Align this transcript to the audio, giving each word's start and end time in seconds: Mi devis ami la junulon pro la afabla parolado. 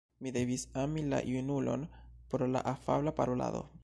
Mi 0.25 0.29
devis 0.37 0.63
ami 0.83 1.03
la 1.11 1.19
junulon 1.33 1.85
pro 2.31 2.47
la 2.55 2.65
afabla 2.73 3.15
parolado. 3.21 3.63